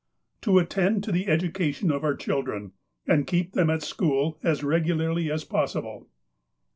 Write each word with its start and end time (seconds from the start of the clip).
To 0.41 0.57
attend 0.57 1.03
to 1.03 1.11
the 1.11 1.27
education 1.27 1.91
of 1.91 2.03
our 2.03 2.15
children, 2.15 2.71
and 3.05 3.27
keep 3.27 3.53
them 3.53 3.69
at 3.69 3.83
school 3.83 4.39
as 4.41 4.63
regularly 4.63 5.29
as 5.29 5.43
possible. 5.43 6.07